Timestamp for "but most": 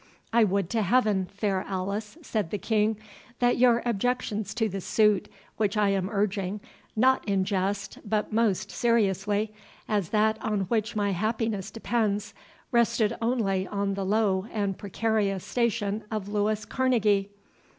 8.03-8.71